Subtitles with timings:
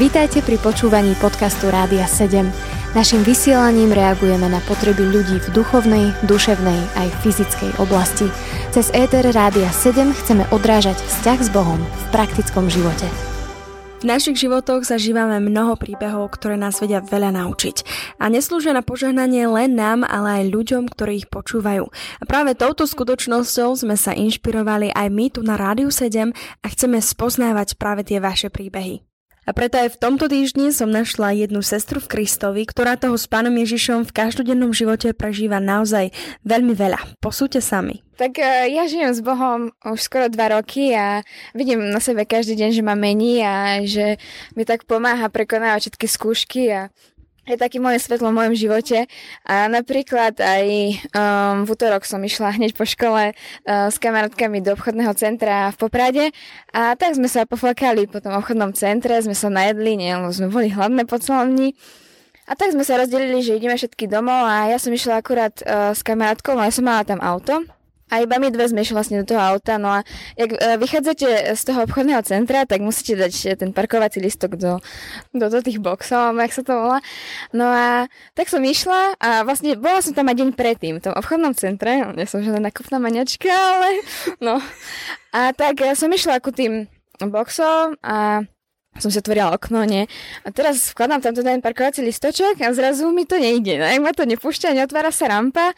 [0.00, 2.48] Vítajte pri počúvaní podcastu Rádia 7.
[2.90, 8.26] Naším vysielaním reagujeme na potreby ľudí v duchovnej, duševnej aj fyzickej oblasti.
[8.74, 13.06] Cez ETR Rádia 7 chceme odrážať vzťah s Bohom v praktickom živote.
[14.00, 17.84] V našich životoch zažívame mnoho príbehov, ktoré nás vedia veľa naučiť.
[18.16, 21.84] A neslúžia na požehnanie len nám, ale aj ľuďom, ktorí ich počúvajú.
[21.92, 26.96] A práve touto skutočnosťou sme sa inšpirovali aj my tu na Rádiu 7 a chceme
[26.96, 29.09] spoznávať práve tie vaše príbehy.
[29.50, 33.26] A preto aj v tomto týždni som našla jednu sestru v Kristovi, ktorá toho s
[33.26, 36.14] pánom Ježišom v každodennom živote prežíva naozaj
[36.46, 37.18] veľmi veľa.
[37.18, 37.98] Posúďte sami.
[38.14, 42.54] Tak uh, ja žijem s Bohom už skoro dva roky a vidím na sebe každý
[42.62, 44.22] deň, že ma mení a že
[44.54, 46.94] mi tak pomáha prekonávať všetky skúšky a
[47.48, 49.08] je taký moje svetlo v mojom živote.
[49.48, 50.64] A napríklad aj
[51.16, 55.76] um, v útorok som išla hneď po škole uh, s kamarátkami do obchodného centra v
[55.80, 56.24] Poprade
[56.70, 60.52] a tak sme sa poflakali po tom obchodnom centre, sme sa najedli, nie, lebo sme
[60.52, 61.72] boli hladné po celom dni.
[62.50, 65.94] A tak sme sa rozdelili, že ideme všetky domov a ja som išla akurát uh,
[65.94, 67.79] s kamarátkou, ja som mala tam auto
[68.10, 70.00] a iba my dve sme vlastne do toho auta, no a
[70.34, 74.82] jak e, vychádzate z toho obchodného centra, tak musíte dať e, ten parkovací listok do,
[75.30, 76.98] do, do tých boxov, jak sa to volá.
[77.54, 81.14] No a tak som išla a vlastne bola som tam aj deň predtým, v tom
[81.14, 84.02] obchodnom centre, no, nie som žiadna nakupná maňačka, ale
[84.46, 84.58] no.
[85.30, 86.90] A tak ja som išla ako tým
[87.22, 88.42] boxom a
[88.98, 90.10] som si otvorila okno, nie?
[90.42, 93.78] A teraz vkladám tam ten parkovací listoček a zrazu mi to nejde.
[93.78, 95.70] No, ak ma to nepúšťa, neotvára sa rampa,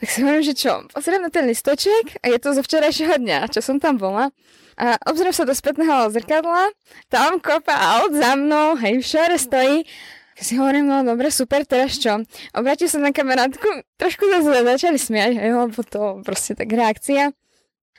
[0.00, 3.52] tak si hovorím, že čo, pozriem na ten listoček a je to zo včerajšieho dňa,
[3.52, 4.32] čo som tam bola.
[4.80, 6.72] A obzriem sa do spätného zrkadla,
[7.12, 9.84] tam kopa aut za mnou, hej, všade stojí.
[10.40, 12.24] Ja si hovorím, no dobre, super, teraz čo?
[12.56, 17.36] Obrátil sa na kamarátku, trošku sa začali smiať, hej, lebo to proste tak reakcia.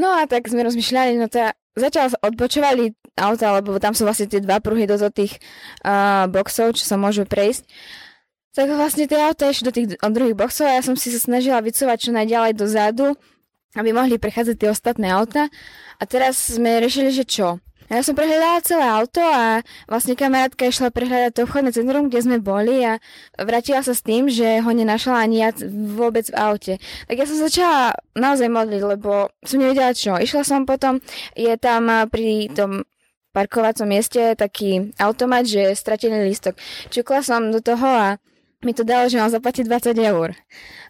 [0.00, 4.32] No a tak sme rozmýšľali, no to ja začal odbočovali auta, lebo tam sú vlastne
[4.32, 5.36] tie dva pruhy do tých
[5.84, 7.68] uh, boxov, čo sa môžu prejsť.
[8.52, 11.64] Tak vlastne tie auta išli do tých druhých boxov a ja som si sa snažila
[11.64, 13.16] vycúvať čo najďalej dozadu,
[13.72, 15.48] aby mohli prechádzať tie ostatné auta.
[15.96, 17.64] A teraz sme riešili, že čo?
[17.88, 22.36] Ja som prehľadala celé auto a vlastne kamarátka išla prehľadať to obchodné centrum, kde sme
[22.40, 22.96] boli a
[23.36, 26.74] vrátila sa s tým, že ho nenašla ani ja vôbec v aute.
[27.08, 30.16] Tak ja som začala naozaj modliť, lebo som nevedela čo.
[30.16, 31.04] Išla som potom,
[31.36, 32.84] je tam pri tom
[33.36, 36.56] parkovacom mieste taký automat, že stratený lístok.
[36.88, 38.08] Čukla som do toho a
[38.62, 40.34] mi to dalo, že mám zaplatiť 20 eur.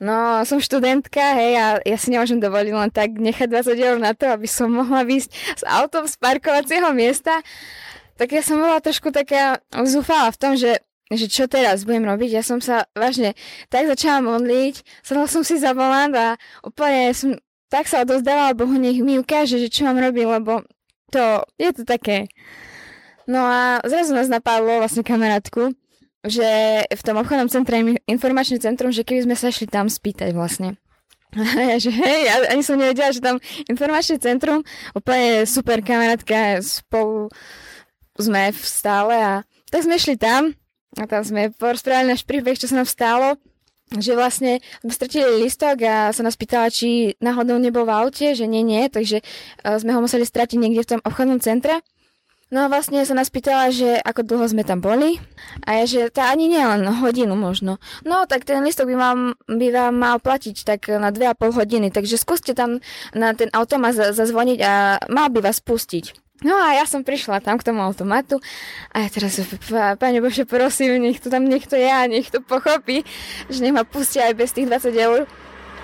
[0.00, 4.12] No, som študentka, hej, a ja si nemôžem dovoliť len tak nechať 20 eur na
[4.12, 7.44] to, aby som mohla výjsť s autom z parkovacieho miesta.
[8.18, 12.36] Tak ja som bola trošku taká zúfala v tom, že že čo teraz budem robiť.
[12.36, 13.32] Ja som sa vážne
[13.72, 17.32] tak začala modliť, sadla som si za volant a úplne som
[17.68, 20.64] tak sa odozdávala Bohu, nech mi ukáže, že čo mám robiť, lebo
[21.12, 22.28] to je to také.
[23.28, 25.76] No a zrazu nás napadlo vlastne kamarátku,
[26.28, 26.48] že
[26.84, 30.76] v tom obchodnom centre informačné centrum, že keby sme sa šli tam spýtať vlastne.
[31.36, 33.36] Ja, že hej, ja ani som nevedela, že tam
[33.68, 34.64] informačné centrum,
[34.96, 37.28] úplne super kamarátka, spolu
[38.16, 39.32] sme v stále a
[39.68, 40.56] tak sme šli tam
[40.96, 43.36] a tam sme porozprávali náš príbeh, čo sa nám stalo,
[43.96, 48.44] že vlastne sme stratili listok a sa nás pýtala, či náhodou nebol v aute, že
[48.44, 51.80] nie, nie, takže eh, sme ho museli stratiť niekde v tom obchodnom centre.
[52.48, 55.20] No vlastne sa nás pýtala, že ako dlho sme tam boli
[55.68, 57.76] a ja, že tá ani nie len hodinu možno.
[58.08, 62.16] No tak ten listok by, mám, by vám mal platiť tak na 2,5 hodiny, takže
[62.16, 62.80] skúste tam
[63.12, 66.16] na ten automat zazvoniť a mal by vás pustiť.
[66.40, 68.40] No a ja som prišla tam k tomu automatu
[68.94, 69.36] a ja teraz,
[70.00, 73.04] Pane Bože, prosím, nech to tam niekto ja, nech to pochopí,
[73.52, 75.20] že nech ma pustia aj bez tých 20 eur.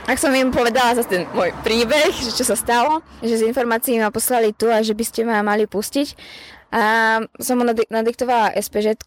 [0.04, 3.96] Ak som im povedala za ten môj príbeh, že čo sa stalo, že z informácií
[3.96, 6.12] ma poslali tu a že by ste ma mali pustiť,
[6.74, 9.00] a som mu nadiktovala SPŽ,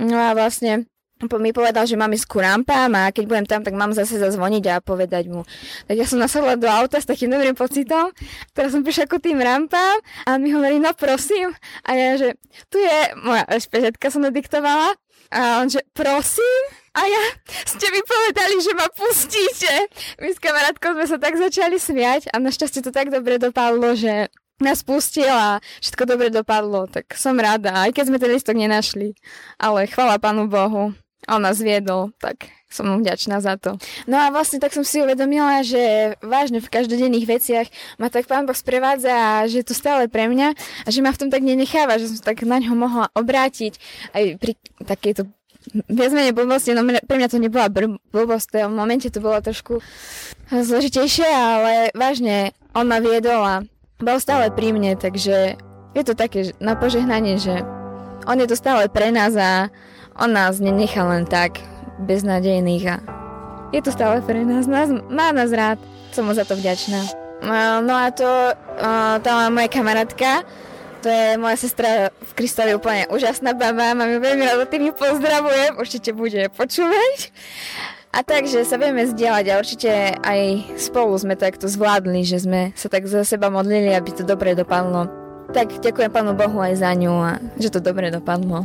[0.00, 0.88] no a vlastne
[1.18, 4.64] mi povedal, že mám ísť ku rampám a keď budem tam, tak mám zase zazvoniť
[4.70, 5.42] a povedať mu.
[5.90, 8.14] Tak ja som nasadla do auta s takým dobrým pocitom,
[8.54, 11.52] teraz som prišla ku tým rampám a on mi hovorí, no prosím.
[11.82, 12.38] A ja, že
[12.70, 14.94] tu je moja SPŽ, som nadiktovala
[15.34, 16.77] a on, že prosím.
[16.98, 17.24] A ja,
[17.62, 19.70] ste mi povedali, že ma pustíte.
[20.18, 24.26] My s kamarátkou sme sa tak začali smiať a našťastie to tak dobre dopadlo, že
[24.58, 29.14] nás pustil a všetko dobre dopadlo, tak som rada, aj keď sme ten listok nenašli.
[29.62, 30.90] Ale chvala Pánu Bohu,
[31.30, 33.78] on nás viedol, tak som mu vďačná za to.
[34.10, 37.66] No a vlastne tak som si uvedomila, že vážne v každodenných veciach
[37.96, 40.52] ma tak Pán Boh sprevádza a že je to stále pre mňa
[40.84, 43.78] a že ma v tom tak nenecháva, že som tak na ňo mohla obrátiť
[44.12, 44.52] aj pri
[44.84, 45.37] takejto
[45.88, 47.68] viac menej blbosti, no pre mňa to nebola
[48.12, 49.80] blbosť, v momente to bolo trošku
[50.48, 53.62] zložitejšie, ale vážne on ma viedol a
[53.98, 55.58] bol stále pri mne, takže
[55.96, 57.64] je to také na požehnanie, že
[58.28, 59.72] on je to stále pre nás a
[60.18, 61.58] on nás nenechá len tak
[62.04, 62.96] beznadejných a
[63.72, 65.76] je to stále pre nás, nás má nás rád,
[66.12, 67.04] som mu za to vďačná.
[67.84, 68.26] No a to,
[69.22, 70.42] tá moja kamarátka,
[70.98, 74.92] to je moja sestra v Kristovi úplne úžasná baba, mám ju veľmi rada, tým ju
[74.94, 77.32] pozdravujem, určite bude počúvať.
[78.08, 79.90] A takže sa vieme zdieľať a určite
[80.24, 80.40] aj
[80.80, 85.12] spolu sme takto zvládli, že sme sa tak za seba modlili, aby to dobre dopadlo.
[85.52, 88.64] Tak ďakujem Pánu Bohu aj za ňu a že to dobre dopadlo.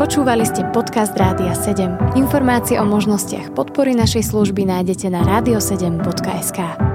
[0.00, 2.16] Počúvali ste podcast Rádia 7.
[2.16, 6.89] Informácie o možnostiach podpory našej služby nájdete na radio7.sk.